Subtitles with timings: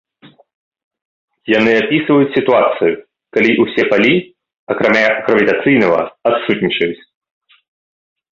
[1.59, 2.93] Яны апісваюць сітуацыю,
[3.37, 4.13] калі ўсе палі,
[4.75, 7.03] акрамя гравітацыйнага, адсутнічаюць.